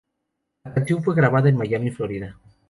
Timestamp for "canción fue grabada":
0.73-1.47